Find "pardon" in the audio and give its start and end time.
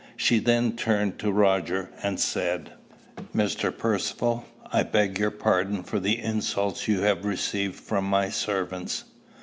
5.29-5.83